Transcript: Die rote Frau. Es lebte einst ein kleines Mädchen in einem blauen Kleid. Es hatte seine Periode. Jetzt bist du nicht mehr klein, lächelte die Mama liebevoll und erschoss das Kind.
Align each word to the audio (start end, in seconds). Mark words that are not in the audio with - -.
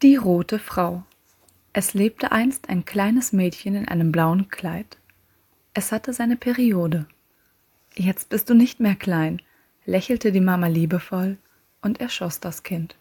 Die 0.00 0.14
rote 0.14 0.60
Frau. 0.60 1.02
Es 1.72 1.92
lebte 1.92 2.30
einst 2.30 2.68
ein 2.68 2.84
kleines 2.84 3.32
Mädchen 3.32 3.74
in 3.74 3.88
einem 3.88 4.12
blauen 4.12 4.48
Kleid. 4.48 4.96
Es 5.74 5.90
hatte 5.90 6.12
seine 6.12 6.36
Periode. 6.36 7.06
Jetzt 7.96 8.28
bist 8.28 8.48
du 8.48 8.54
nicht 8.54 8.78
mehr 8.78 8.94
klein, 8.94 9.42
lächelte 9.86 10.30
die 10.30 10.40
Mama 10.40 10.68
liebevoll 10.68 11.36
und 11.82 12.00
erschoss 12.00 12.38
das 12.38 12.62
Kind. 12.62 12.94